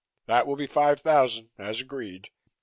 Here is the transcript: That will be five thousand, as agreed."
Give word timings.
That 0.25 0.47
will 0.47 0.55
be 0.55 0.65
five 0.65 0.99
thousand, 0.99 1.51
as 1.59 1.79
agreed." 1.79 2.29